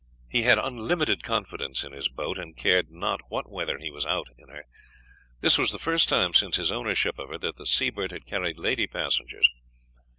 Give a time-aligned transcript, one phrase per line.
[0.27, 4.29] He had unlimited confidence in his boat, and cared not what weather he was out
[4.35, 4.65] in her.
[5.41, 8.57] This was the first time since his ownership of her that the Seabird had carried
[8.57, 9.47] lady passengers.